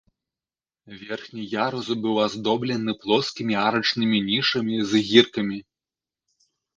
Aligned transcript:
Верхні 1.01 1.41
ярус 1.49 1.89
быў 2.05 2.15
аздоблены 2.27 2.95
плоскімі 3.03 3.53
арачнымі 3.65 4.17
нішамі 4.31 4.75
з 4.93 5.03
гіркамі. 5.11 5.59